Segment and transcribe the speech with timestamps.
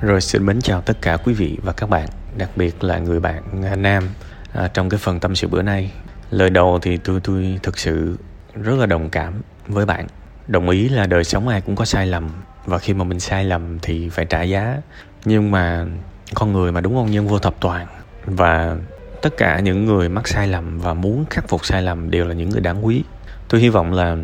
[0.00, 3.20] Rồi xin mến chào tất cả quý vị và các bạn, đặc biệt là người
[3.20, 3.42] bạn
[3.82, 4.08] nam
[4.52, 5.92] à, trong cái phần tâm sự bữa nay.
[6.30, 8.16] Lời đầu thì tôi tôi thực sự
[8.54, 10.06] rất là đồng cảm với bạn.
[10.46, 12.28] Đồng ý là đời sống ai cũng có sai lầm
[12.66, 14.76] và khi mà mình sai lầm thì phải trả giá.
[15.24, 15.86] Nhưng mà
[16.34, 17.86] con người mà đúng không nhân vô thập toàn
[18.24, 18.76] và
[19.22, 22.34] tất cả những người mắc sai lầm và muốn khắc phục sai lầm đều là
[22.34, 23.04] những người đáng quý.
[23.48, 24.16] Tôi hy vọng là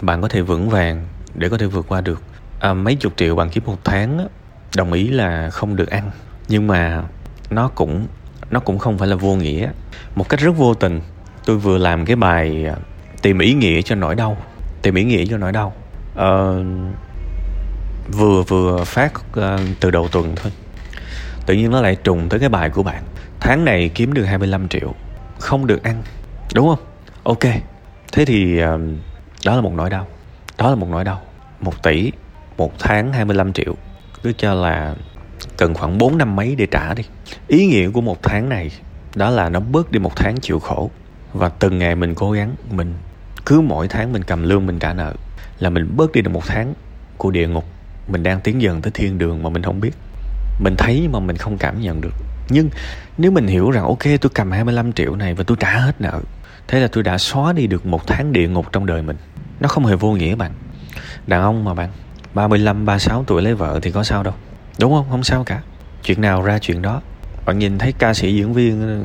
[0.00, 2.22] bạn có thể vững vàng để có thể vượt qua được
[2.60, 4.28] à, mấy chục triệu bạn kiếm một tháng
[4.76, 6.10] đồng ý là không được ăn.
[6.48, 7.02] Nhưng mà
[7.50, 8.06] nó cũng
[8.50, 9.70] nó cũng không phải là vô nghĩa.
[10.14, 11.00] Một cách rất vô tình
[11.44, 12.76] tôi vừa làm cái bài à,
[13.22, 14.36] tìm ý nghĩa cho nỗi đau.
[14.82, 15.72] Tìm ý nghĩa cho nỗi đau.
[16.14, 16.64] Ờ,
[18.12, 20.52] vừa vừa phát uh, từ đầu tuần thôi.
[21.46, 23.02] Tự nhiên nó lại trùng tới cái bài của bạn.
[23.40, 24.94] Tháng này kiếm được 25 triệu.
[25.38, 26.02] Không được ăn.
[26.54, 26.86] Đúng không?
[27.22, 27.44] Ok.
[28.12, 28.80] Thế thì uh,
[29.46, 30.06] đó là một nỗi đau.
[30.58, 31.20] Đó là một nỗi đau.
[31.60, 32.12] Một tỷ
[32.56, 33.74] một tháng 25 triệu
[34.22, 34.94] cứ cho là
[35.56, 37.02] cần khoảng 4 năm mấy để trả đi.
[37.48, 38.70] Ý nghĩa của một tháng này
[39.14, 40.90] đó là nó bớt đi một tháng chịu khổ.
[41.32, 42.94] Và từng ngày mình cố gắng, mình
[43.46, 45.14] cứ mỗi tháng mình cầm lương mình trả nợ
[45.58, 46.74] là mình bớt đi được một tháng
[47.16, 47.64] của địa ngục.
[48.08, 49.92] Mình đang tiến dần tới thiên đường mà mình không biết.
[50.60, 52.14] Mình thấy mà mình không cảm nhận được.
[52.48, 52.70] Nhưng
[53.18, 56.20] nếu mình hiểu rằng, ok, tôi cầm 25 triệu này và tôi trả hết nợ,
[56.68, 59.16] thế là tôi đã xóa đi được một tháng địa ngục trong đời mình.
[59.60, 60.52] Nó không hề vô nghĩa, bạn.
[61.26, 61.90] Đàn ông mà bạn.
[62.34, 64.34] 35, 36 tuổi lấy vợ thì có sao đâu.
[64.80, 65.06] Đúng không?
[65.10, 65.62] Không sao cả.
[66.02, 67.00] Chuyện nào ra chuyện đó.
[67.46, 68.98] Bạn nhìn thấy ca sĩ diễn viên ờ,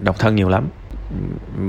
[0.00, 0.68] độc thân nhiều lắm.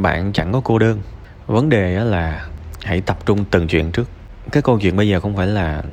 [0.02, 1.02] Bạn chẳng có cô đơn.
[1.48, 2.48] Vấn đề là
[2.84, 4.08] hãy tập trung từng chuyện trước.
[4.52, 5.84] Cái câu chuyện bây giờ không phải là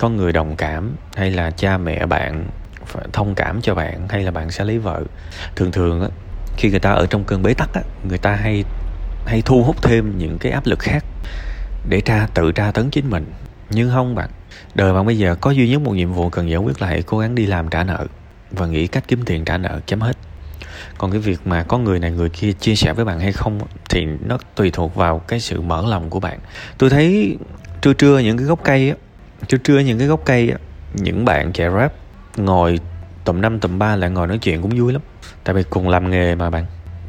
[0.00, 2.46] có người đồng cảm hay là cha mẹ bạn
[2.86, 5.02] phải thông cảm cho bạn hay là bạn sẽ lấy vợ.
[5.56, 6.08] Thường thường á
[6.56, 8.64] khi người ta ở trong cơn bế tắc á người ta hay
[9.26, 11.04] hay thu hút thêm những cái áp lực khác
[11.88, 13.26] để tra tự tra tấn chính mình
[13.70, 14.30] nhưng không bạn,
[14.74, 17.02] đời bạn bây giờ có duy nhất một nhiệm vụ cần giải quyết là hãy
[17.02, 18.06] cố gắng đi làm trả nợ
[18.50, 20.16] và nghĩ cách kiếm tiền trả nợ chấm hết.
[20.98, 23.60] Còn cái việc mà có người này người kia chia sẻ với bạn hay không
[23.90, 26.38] thì nó tùy thuộc vào cái sự mở lòng của bạn.
[26.78, 27.36] Tôi thấy
[27.80, 28.96] trưa trưa những cái gốc cây á,
[29.48, 30.58] trưa trưa những cái gốc cây á,
[30.94, 31.92] những bạn trẻ rap
[32.36, 32.80] ngồi
[33.24, 35.02] tầm năm, tầm ba lại ngồi nói chuyện cũng vui lắm.
[35.44, 36.66] Tại vì cùng làm nghề mà bạn,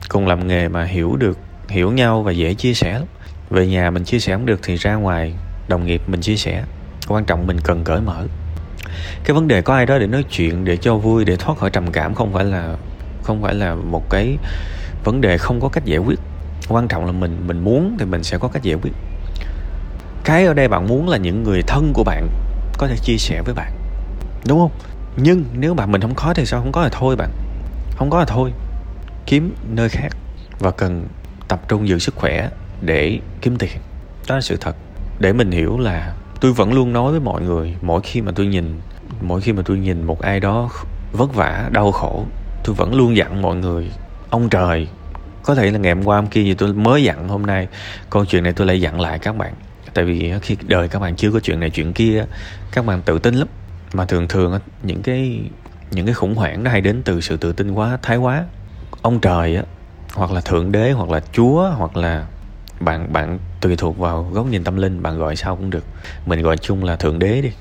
[0.09, 1.37] cùng làm nghề mà hiểu được,
[1.69, 3.07] hiểu nhau và dễ chia sẻ lắm.
[3.49, 5.33] Về nhà mình chia sẻ không được thì ra ngoài
[5.69, 6.63] đồng nghiệp mình chia sẻ.
[7.07, 8.25] Quan trọng mình cần cởi mở.
[9.23, 11.69] Cái vấn đề có ai đó để nói chuyện, để cho vui, để thoát khỏi
[11.69, 12.75] trầm cảm không phải là,
[13.23, 14.37] không phải là một cái
[15.03, 16.19] vấn đề không có cách giải quyết.
[16.69, 18.91] Quan trọng là mình mình muốn thì mình sẽ có cách giải quyết.
[20.23, 22.27] Cái ở đây bạn muốn là những người thân của bạn
[22.77, 23.73] có thể chia sẻ với bạn,
[24.47, 24.71] đúng không?
[25.17, 26.61] Nhưng nếu bạn, mình không có thì sao?
[26.61, 27.29] Không có là thôi bạn.
[27.97, 28.53] Không có là thôi.
[29.25, 30.09] Kiếm nơi khác
[30.59, 31.07] và cần
[31.47, 32.49] tập trung giữ sức khỏe
[32.81, 33.77] để kiếm tiền.
[34.27, 34.75] Đó là sự thật
[35.19, 38.45] để mình hiểu là tôi vẫn luôn nói với mọi người, mỗi khi mà tôi
[38.45, 38.79] nhìn,
[39.21, 40.69] mỗi khi mà tôi nhìn một ai đó
[41.11, 42.25] vất vả, đau khổ,
[42.63, 43.91] tôi vẫn luôn dặn mọi người,
[44.29, 44.87] ông trời,
[45.43, 47.67] có thể là ngày hôm qua hôm kia gì tôi mới dặn, hôm nay
[48.09, 49.53] câu chuyện này tôi lại dặn lại các bạn.
[49.93, 52.25] Tại vì khi đời các bạn chưa có chuyện này chuyện kia
[52.71, 53.47] các bạn tự tin lắm.
[53.93, 55.41] Mà thường thường những cái
[55.91, 58.45] những cái khủng hoảng nó hay đến từ sự tự tin quá, thái quá.
[59.01, 59.63] Ông trời á,
[60.13, 62.25] hoặc là thượng đế, hoặc là chúa, hoặc là
[62.79, 65.83] bạn bạn tùy thuộc vào góc nhìn tâm linh, bạn gọi sao cũng được.
[66.25, 67.51] Mình gọi chung là thượng đế đi.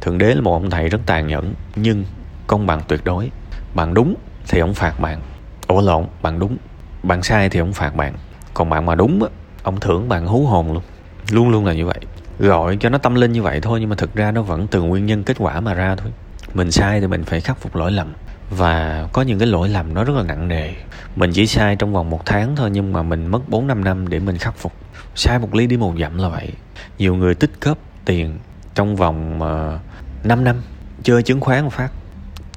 [0.00, 2.04] Thượng đế là một ông thầy rất tàn nhẫn, nhưng
[2.46, 3.30] công bằng tuyệt đối.
[3.74, 4.14] Bạn đúng
[4.48, 5.20] thì ông phạt bạn.
[5.66, 6.56] Ủa lộn bạn đúng.
[7.02, 8.14] Bạn sai thì ông phạt bạn.
[8.54, 9.28] Còn bạn mà đúng á,
[9.62, 10.82] ông thưởng bạn hú hồn luôn.
[11.30, 11.98] Luôn luôn là như vậy.
[12.38, 14.82] Gọi cho nó tâm linh như vậy thôi, nhưng mà thực ra nó vẫn từ
[14.82, 16.12] nguyên nhân kết quả mà ra thôi.
[16.54, 18.12] Mình sai thì mình phải khắc phục lỗi lầm
[18.56, 20.72] và có những cái lỗi lầm nó rất là nặng nề.
[21.16, 24.08] Mình chỉ sai trong vòng một tháng thôi nhưng mà mình mất 4 năm năm
[24.08, 24.72] để mình khắc phục.
[25.14, 26.52] Sai một ly đi một dặm là vậy.
[26.98, 28.38] Nhiều người tích góp tiền
[28.74, 29.78] trong vòng ờ,
[30.20, 30.56] uh, 5 năm
[31.02, 31.88] chơi chứng khoán một phát.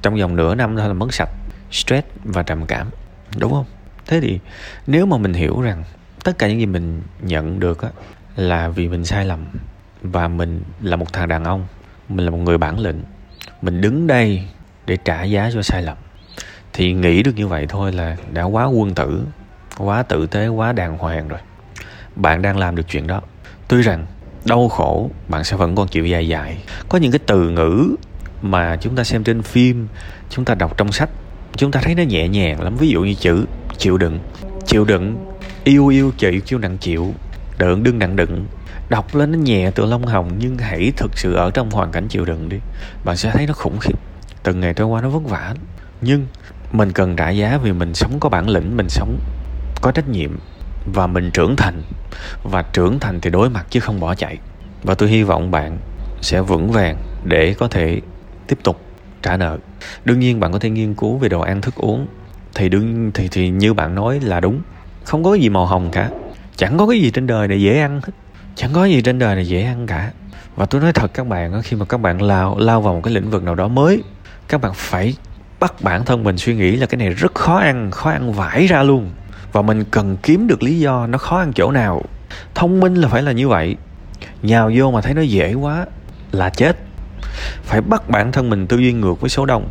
[0.02, 1.30] Trong vòng nửa năm thôi là mất sạch
[1.70, 2.90] stress và trầm cảm
[3.36, 3.66] đúng không?
[4.06, 4.38] Thế thì
[4.86, 5.84] nếu mà mình hiểu rằng
[6.24, 7.88] tất cả những gì mình nhận được á,
[8.36, 9.46] là vì mình sai lầm
[10.02, 11.66] và mình là một thằng đàn ông
[12.08, 13.02] mình là một người bản lĩnh
[13.62, 14.44] mình đứng đây
[14.86, 15.96] để trả giá cho sai lầm.
[16.72, 19.24] Thì nghĩ được như vậy thôi là đã quá quân tử,
[19.78, 21.40] quá tử tế, quá đàng hoàng rồi.
[22.16, 23.20] Bạn đang làm được chuyện đó.
[23.68, 24.06] Tuy rằng
[24.44, 26.58] đau khổ, bạn sẽ vẫn còn chịu dài dài
[26.88, 27.96] có những cái từ ngữ
[28.42, 29.88] mà chúng ta xem trên phim,
[30.30, 31.10] chúng ta đọc trong sách,
[31.56, 32.76] chúng ta thấy nó nhẹ nhàng lắm.
[32.76, 33.44] Ví dụ như chữ
[33.78, 34.18] chịu đựng.
[34.66, 35.16] Chịu đựng,
[35.64, 37.14] yêu yêu, chịu chịu, nặng chịu.
[37.58, 38.46] Đựng đương nặng đựng.
[38.88, 42.08] Đọc lên nó nhẹ tựa lông hồng, nhưng hãy thực sự ở trong hoàn cảnh
[42.08, 42.56] chịu đựng đi.
[43.04, 43.98] Bạn sẽ thấy nó khủng khiếp
[44.46, 45.54] từng ngày trôi qua nó vất vả
[46.00, 46.26] nhưng
[46.72, 49.18] mình cần trả giá vì mình sống có bản lĩnh, mình sống
[49.80, 50.30] có trách nhiệm.
[50.94, 51.82] Và mình trưởng thành.
[52.42, 54.38] Và trưởng thành thì đối mặt chứ không bỏ chạy.
[54.82, 55.78] Và tôi hy vọng bạn
[56.20, 58.00] sẽ vững vàng để có thể
[58.46, 58.80] tiếp tục
[59.22, 59.58] trả nợ.
[60.04, 62.06] Đương nhiên bạn có thể nghiên cứu về đồ ăn, thức uống.
[62.54, 64.60] Thì đương, thì thì như bạn nói là đúng.
[65.04, 66.10] Không có gì màu hồng cả.
[66.56, 68.12] Chẳng có cái gì trên đời này dễ ăn hết.
[68.54, 70.12] Chẳng có gì trên đời này dễ ăn cả.
[70.56, 73.14] Và tôi nói thật các bạn khi mà các bạn lao lao vào một cái
[73.14, 74.02] lĩnh vực nào đó mới
[74.48, 75.16] các bạn phải
[75.60, 78.66] bắt bản thân mình suy nghĩ là cái này rất khó ăn khó ăn vãi
[78.66, 79.10] ra luôn.
[79.52, 82.02] Và mình cần kiếm được lý do nó khó ăn chỗ nào.
[82.54, 83.76] Thông minh là phải là như vậy.
[84.42, 85.86] Nhào vô mà thấy nó dễ quá
[86.32, 86.76] là chết.
[87.62, 89.68] Phải bắt bản thân mình tư duy ngược với số đông.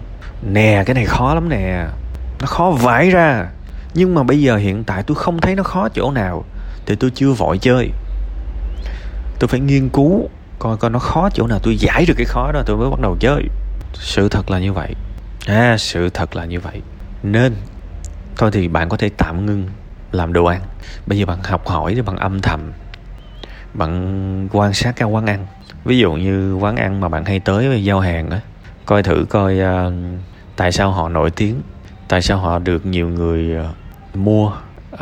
[0.51, 1.85] Nè, cái này khó lắm nè.
[2.41, 3.49] Nó khó vãi ra.
[3.93, 6.45] Nhưng mà bây giờ hiện tại tôi không thấy nó khó chỗ nào
[6.85, 7.89] thì tôi chưa vội chơi.
[9.39, 10.29] Tôi phải nghiên cứu
[10.59, 11.59] coi coi nó khó chỗ nào.
[11.63, 13.43] Tôi giải được cái khó đó, tôi mới bắt đầu chơi
[13.99, 14.93] sự thật là như vậy.
[15.47, 16.81] À sự thật là như vậy.
[17.23, 17.55] Nên
[18.37, 19.69] thôi thì bạn có thể tạm ngưng
[20.11, 20.61] làm đồ ăn.
[21.05, 22.71] Bây giờ bạn học hỏi để bạn âm thầm.
[23.73, 25.47] Bạn quan sát các quán ăn.
[25.85, 28.39] Ví dụ như quán ăn mà bạn hay tới giao hàng á
[28.85, 29.93] coi thử coi uh,
[30.55, 31.61] tại sao họ nổi tiếng
[32.07, 34.51] tại sao họ được nhiều người uh, mua
[34.93, 34.99] uh,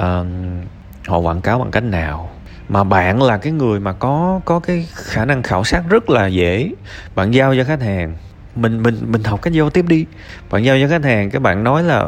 [1.08, 2.30] họ quảng cáo bằng cách nào.
[2.70, 6.28] Mà bạn là cái người mà có có cái khả năng khảo sát rất là
[6.28, 6.72] dễ.
[7.16, 8.16] Bạn giao cho khách hàng
[8.56, 10.06] mình mình mình học cách giao tiếp đi.
[10.52, 12.08] Bạn giao cho khách hàng các bạn nói là,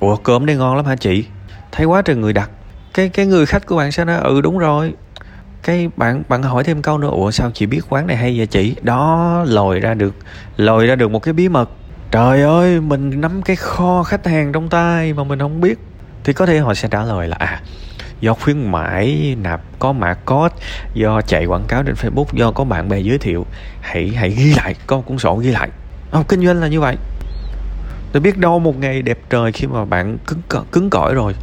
[0.00, 1.24] ủa, cơm đây ngon lắm hả chị?
[1.72, 2.50] Thấy quá trời người đặt.
[2.94, 4.92] Cái cái người khách của bạn sẽ nói ừ đúng rồi.
[5.62, 8.46] Cái bạn bạn hỏi thêm câu nữa, ủa, sao chị biết quán này hay vậy
[8.46, 8.76] chị?
[8.82, 10.14] Đó, lòi ra được,
[10.56, 11.70] lòi ra được một cái bí mật.
[12.10, 15.78] Trời ơi, mình nắm cái kho khách hàng trong tay mà mình không biết.
[16.24, 17.60] Thì có thể họ sẽ trả lời là à
[18.20, 20.54] do khuyến mãi nạp có mã code,
[20.94, 23.46] do chạy quảng cáo trên facebook, do có bạn bè giới thiệu.
[23.80, 25.68] Hãy hãy ghi lại có cuốn sổ ghi lại
[26.14, 26.96] không, kinh doanh là như vậy.
[28.12, 31.34] Tôi biết đâu một ngày đẹp trời khi mà bạn cứng cứng cỏi rồi.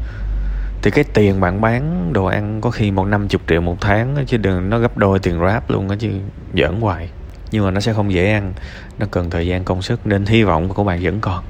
[0.81, 4.15] Thì cái tiền bạn bán đồ ăn có khi một năm chục triệu một tháng
[4.27, 6.09] chứ đừng, nó gấp đôi tiền rap luôn á, chứ
[6.53, 7.09] giỡn hoài.
[7.51, 8.53] Nhưng mà nó sẽ không dễ ăn.
[8.99, 11.43] Nó cần thời gian công sức nên hy vọng của bạn vẫn còn.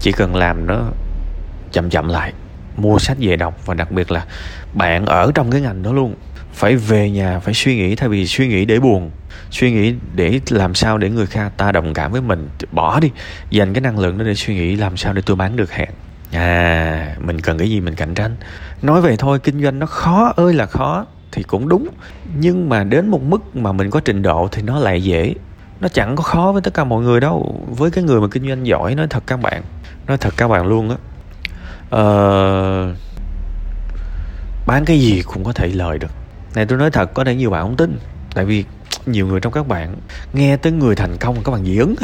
[0.00, 0.80] Chỉ cần làm nó
[1.72, 2.32] chậm chậm lại,
[2.76, 4.24] mua sách về đọc và đặc biệt là
[4.74, 6.14] bạn ở trong cái ngành đó luôn
[6.52, 9.10] phải về nhà phải suy nghĩ thay vì suy nghĩ để buồn
[9.50, 13.10] suy nghĩ để làm sao để người khác ta đồng cảm với mình bỏ đi
[13.50, 15.92] dành cái năng lượng đó để suy nghĩ làm sao để tôi bán được hàng.
[16.32, 18.36] À mình cần cái gì mình cạnh tranh.
[18.82, 21.88] Nói về thôi kinh doanh nó khó ơi là khó thì cũng đúng
[22.40, 25.34] nhưng mà đến một mức mà mình có trình độ thì nó lại dễ.
[25.80, 28.48] Nó chẳng có khó với tất cả mọi người đâu với cái người mà kinh
[28.48, 29.62] doanh giỏi nói thật các bạn
[30.06, 30.96] nói thật các bạn luôn á.
[31.90, 32.94] Ờ,
[34.66, 36.17] bán cái gì cũng có thể lời được
[36.54, 37.98] này, tôi nói thật, có thể nhiều bạn không tin.
[38.34, 38.64] Tại vì
[39.06, 39.96] nhiều người trong các bạn
[40.32, 41.94] nghe tới người thành công các bạn dị ứng.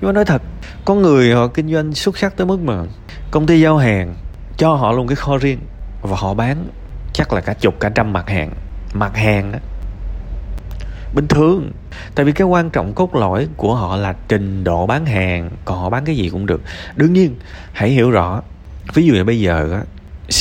[0.00, 0.42] Nhưng mà nói thật,
[0.84, 2.82] có người họ kinh doanh xuất sắc tới mức mà
[3.30, 4.14] công ty giao hàng
[4.56, 5.58] cho họ luôn cái kho riêng
[6.02, 6.68] và họ bán
[7.12, 8.50] chắc là cả chục, cả trăm mặt hàng.
[8.94, 9.58] Mặt hàng đó
[11.14, 11.72] bình thường,
[12.14, 15.78] tại vì cái quan trọng cốt lõi của họ là trình độ bán hàng, còn
[15.78, 16.62] họ bán cái gì cũng được.
[16.96, 17.36] Đương nhiên,
[17.72, 18.42] hãy hiểu rõ,
[18.94, 19.82] ví dụ như bây giờ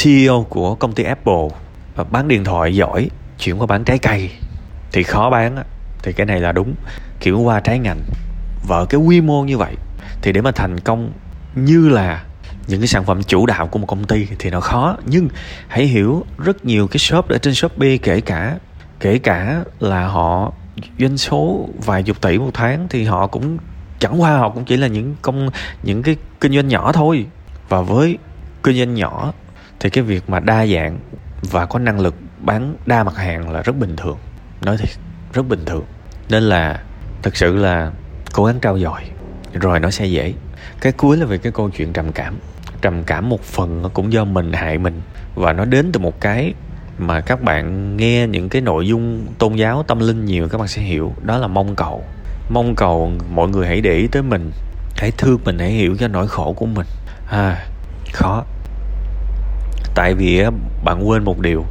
[0.04, 1.48] CEO của công ty Apple
[1.96, 3.10] ờ, bán điện thoại giỏi
[3.44, 4.32] chuyển qua bán trái cây
[4.92, 5.64] thì khó bán
[6.04, 6.76] thì cái này là đúng.
[7.20, 8.00] Kiểu qua trái ngành,
[8.68, 9.76] vợ cái quy mô như vậy
[10.22, 11.12] thì để mà thành công
[11.56, 12.24] như là
[12.68, 14.98] những cái sản phẩm chủ đạo của một công ty thì nó khó.
[15.06, 15.30] Nhưng
[15.68, 18.58] hãy hiểu rất nhiều cái shop ở trên shopee, kể cả
[19.00, 20.54] kể cả là họ,
[21.00, 23.58] doanh số vài chục tỷ một tháng thì họ cũng,
[24.00, 25.50] chẳng qua họ cũng chỉ là những công,
[25.84, 27.26] những cái kinh doanh nhỏ thôi.
[27.70, 28.18] Và với
[28.64, 29.34] kinh doanh nhỏ
[29.80, 31.00] thì cái việc mà đa dạng
[31.52, 34.18] và có năng lực bán đa mặt hàng là rất bình thường.
[34.62, 34.90] Nói thiệt,
[35.34, 35.86] rất bình thường.
[36.30, 36.80] Nên là
[37.22, 37.92] thực sự là
[38.34, 39.02] cố gắng trao dồi,
[39.54, 40.34] rồi nó sẽ dễ.
[40.82, 42.38] Cái cuối là về cái câu chuyện trầm cảm.
[42.82, 45.02] Trầm cảm một phần cũng do mình hại mình.
[45.36, 46.54] Và nó đến từ một cái
[46.98, 50.68] mà các bạn nghe những cái nội dung tôn giáo, tâm linh nhiều, các bạn
[50.68, 51.14] sẽ hiểu.
[51.22, 52.04] Đó là mong cầu.
[52.50, 54.52] Mong cầu mọi người hãy để ý tới mình.
[54.98, 56.88] Hãy thương mình, hãy hiểu cho nỗi khổ của mình.
[57.30, 57.66] À
[58.14, 58.44] khó.
[59.96, 60.44] Tại vì
[60.84, 61.66] bạn quên một điều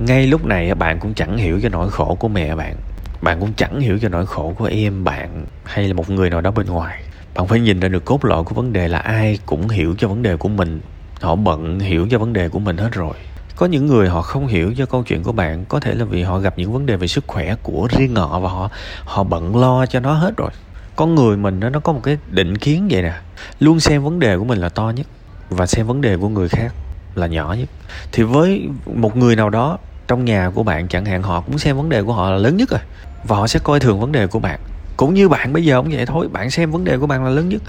[0.00, 2.76] ngay lúc này bạn cũng chẳng hiểu cho nỗi khổ của mẹ bạn.
[3.22, 6.40] Bạn cũng chẳng hiểu cho nỗi khổ của em bạn hay là một người nào
[6.40, 7.02] đó bên ngoài.
[7.34, 10.08] Bạn phải nhìn ra được cốt lõi của vấn đề là ai cũng hiểu cho
[10.08, 10.80] vấn đề của mình.
[11.20, 13.14] Họ bận hiểu cho vấn đề của mình hết rồi.
[13.56, 16.22] Có những người họ không hiểu cho câu chuyện của bạn, có thể là vì
[16.22, 18.70] họ gặp những vấn đề về sức khỏe của riêng họ và họ
[19.04, 20.50] họ bận lo cho nó hết rồi.
[20.96, 23.12] Con người mình nó nó có một cái định kiến vậy nè.
[23.60, 25.06] Luôn xem vấn đề của mình là to nhất
[25.50, 26.74] và xem vấn đề của người khác
[27.14, 27.68] là nhỏ nhất.
[28.12, 29.78] Thì với một người nào đó
[30.10, 32.56] trong nhà của bạn chẳng hạn họ cũng xem vấn đề của họ là lớn
[32.56, 32.80] nhất rồi
[33.24, 34.60] và họ sẽ coi thường vấn đề của bạn.
[34.96, 37.30] Cũng như bạn bây giờ cũng vậy thôi bạn xem vấn đề của bạn là
[37.30, 37.62] lớn nhất.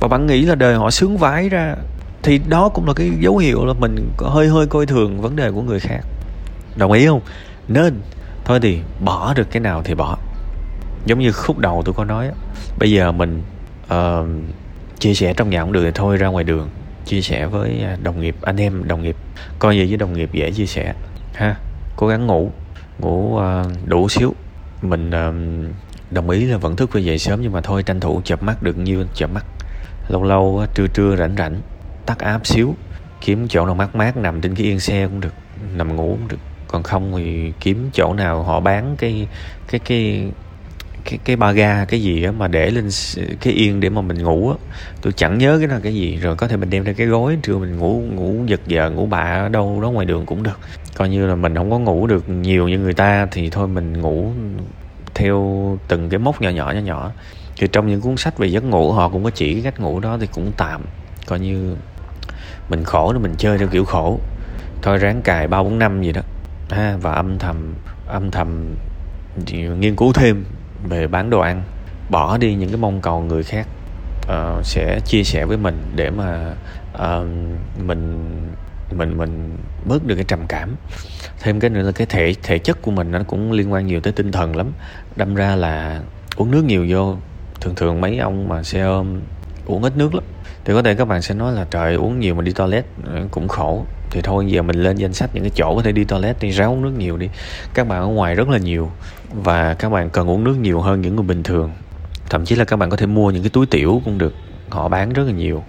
[0.00, 1.74] Và bạn nghĩ là đời họ sướng vái ra
[2.22, 5.50] thì đó cũng là cái dấu hiệu là mình hơi hơi coi thường vấn đề
[5.50, 6.00] của người khác.
[6.76, 7.20] Đồng ý không?
[7.68, 8.00] Nên
[8.44, 10.18] thôi thì bỏ được cái nào thì bỏ.
[11.06, 12.30] Giống như khúc đầu tôi có nói
[12.78, 13.42] bây giờ mình
[13.94, 14.26] uh,
[14.98, 16.68] chia sẻ trong nhà cũng được thì thôi ra ngoài đường
[17.06, 19.16] chia sẻ với ờ, đồng nghiệp anh em đồng nghiệp.
[19.58, 20.94] Coi gì với đồng nghiệp dễ chia sẻ
[21.36, 21.56] ha
[21.96, 22.50] cố gắng ngủ
[22.98, 23.42] ngủ uh,
[23.86, 24.34] đủ xíu.
[24.82, 25.74] Mình uh,
[26.10, 28.62] đồng ý là vẫn thức phải dậy sớm nhưng mà thôi tranh thủ chợp mắt
[28.62, 29.44] được nhiêu chợp mắt.
[30.08, 31.60] Lâu lâu trưa trưa rảnh rảnh
[32.06, 32.74] tắt áp xíu
[33.20, 35.34] kiếm chỗ nào mát mát nằm trên cái yên xe cũng được
[35.76, 36.38] nằm ngủ cũng được.
[36.68, 39.28] Còn không thì kiếm chỗ nào họ bán cái
[39.68, 40.30] cái cái
[41.04, 42.88] cái cái ba ga cái gì á mà để lên
[43.40, 44.56] cái yên để mà mình ngủ á.
[45.02, 47.38] Tôi chẳng nhớ cái là cái gì rồi có thể mình đem ra cái gối
[47.42, 50.58] trưa mình ngủ ngủ giật giờ ngủ bạ ở đâu đó ngoài đường cũng được
[50.96, 54.00] coi như là mình không có ngủ được nhiều như người ta thì thôi mình
[54.00, 54.30] ngủ
[55.14, 57.10] theo từng cái mốc nhỏ nhỏ nhỏ nhỏ.
[57.56, 60.00] Thì trong những cuốn sách về giấc ngủ họ cũng có chỉ cái cách ngủ
[60.00, 60.82] đó thì cũng tạm.
[61.26, 61.76] Coi như
[62.68, 64.18] mình khổ thì mình chơi theo kiểu khổ.
[64.82, 66.20] Thôi ráng cài ba bốn năm gì đó.
[66.70, 67.74] Ha và âm thầm
[68.06, 68.74] âm thầm
[69.78, 70.44] nghiên cứu thêm
[70.88, 71.62] về bán đồ ăn.
[72.10, 73.66] Bỏ đi những cái mong cầu người khác
[74.22, 76.54] uh, sẽ chia sẻ với mình để mà
[76.94, 77.26] uh,
[77.86, 78.30] mình
[78.90, 80.74] mình mình bớt được cái trầm cảm.
[81.40, 84.00] Thêm cái nữa là cái thể thể chất của mình nó cũng liên quan nhiều
[84.00, 84.72] tới tinh thần lắm.
[85.16, 86.00] Đâm ra là
[86.36, 87.16] uống nước nhiều vô,
[87.60, 89.20] thường thường mấy ông mà xe ôm
[89.66, 90.24] uống ít nước lắm.
[90.64, 93.26] Thì có thể các bạn sẽ nói là trời, uống nhiều mà đi toilet ờ,
[93.30, 93.84] cũng khổ.
[94.10, 96.50] Thì thôi, giờ mình lên danh sách những cái chỗ có thể đi toilet đi,
[96.50, 97.28] ráo uống nước nhiều đi.
[97.74, 98.90] Các bạn ở ngoài rất là nhiều
[99.32, 101.72] và các bạn cần uống nước nhiều hơn những người bình thường.
[102.30, 104.34] Thậm chí là các bạn có thể mua những cái túi tiểu cũng được,
[104.68, 105.64] họ bán rất là nhiều.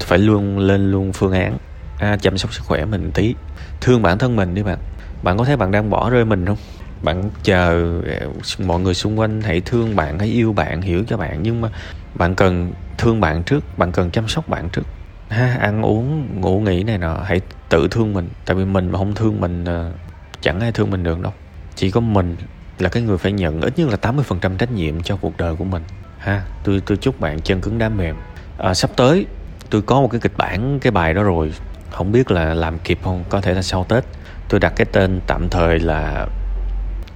[0.00, 1.58] Phải luôn lên luôn phương án
[1.98, 3.34] à, chăm sóc sức khỏe mình tí.
[3.80, 4.78] Thương bản thân mình đi bạn.
[5.22, 6.56] Bạn có thấy bạn đang bỏ rơi mình không?
[7.02, 8.28] Bạn chờ ờ,
[8.66, 11.42] mọi người xung quanh hãy thương bạn hãy yêu bạn hiểu cho bạn.
[11.42, 11.68] Nhưng mà
[12.14, 14.82] bạn cần thương bạn trước bạn cần chăm sóc bạn trước.
[15.28, 18.28] Ha ăn uống ngủ nghỉ này nọ hãy tự thương mình.
[18.46, 19.92] Tại vì mình mà không thương mình ờ,
[20.40, 21.32] chẳng ai thương mình được đâu.
[21.74, 22.36] Chỉ có mình
[22.78, 25.64] là cái người phải nhận ít nhất là 80% trách nhiệm cho cuộc đời của
[25.64, 25.82] mình.
[26.18, 28.16] Ha tôi tôi chúc bạn chân cứng đá mềm.
[28.58, 29.26] À, sắp tới
[29.70, 31.52] tôi có một cái kịch bản cái bài đó rồi
[31.90, 33.24] không biết là làm kịp không?
[33.28, 34.04] Có thể là sau tết.
[34.48, 36.26] Tôi đặt cái tên tạm thời là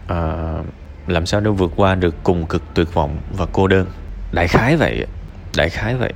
[0.05, 0.67] uh,
[1.07, 3.87] làm sao để vượt qua được cùng cực tuyệt vọng và cô đơn.
[4.33, 5.07] Đại khái vậy.
[5.57, 6.13] Đại khái vậy.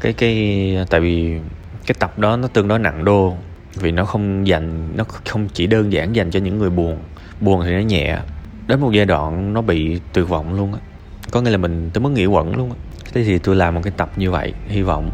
[0.00, 1.38] Cái cái tại vì
[1.86, 3.36] cái tập đó nó tương đối nặng đô
[3.74, 6.98] vì nó không dành nó không chỉ đơn giản dành cho những người buồn.
[7.40, 8.18] Buồn thì nó nhẹ.
[8.66, 10.80] Đến một giai đoạn nó bị tuyệt vọng luôn á.
[11.30, 12.76] Có nghĩa là mình tới mức nghĩ quẩn luôn á.
[13.12, 15.10] Thế thì tôi làm một cái tập như vậy hy vọng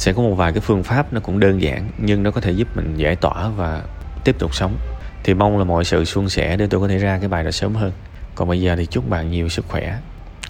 [0.00, 2.50] sẽ có một vài cái phương pháp nó cũng đơn giản, nhưng nó có thể
[2.50, 3.82] giúp mình giải tỏa và
[4.24, 4.76] tiếp tục sống.
[5.24, 7.50] Thì mong là mọi sự suôn sẻ để tôi có thể ra cái bài đó
[7.50, 7.92] sớm hơn.
[8.34, 9.98] Còn bây giờ thì chúc bạn nhiều sức khỏe.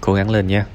[0.01, 0.65] Cố gắng lên nha.